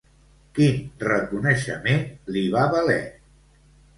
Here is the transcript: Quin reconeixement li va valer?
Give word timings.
Quin 0.59 0.77
reconeixement 1.09 2.01
li 2.37 2.43
va 2.57 2.65
valer? 2.75 2.99